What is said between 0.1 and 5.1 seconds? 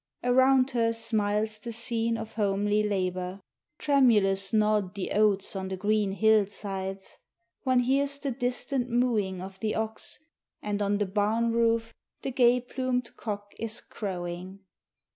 Around her smiles the scene of homely labor; tremulous nod